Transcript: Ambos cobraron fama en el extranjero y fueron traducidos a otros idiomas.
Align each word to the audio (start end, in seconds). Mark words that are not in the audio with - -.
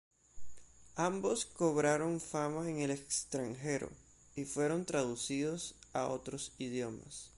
Ambos 0.95 1.45
cobraron 1.45 2.19
fama 2.19 2.67
en 2.67 2.79
el 2.79 2.89
extranjero 2.89 3.87
y 4.35 4.45
fueron 4.45 4.83
traducidos 4.83 5.75
a 5.93 6.07
otros 6.07 6.53
idiomas. 6.57 7.29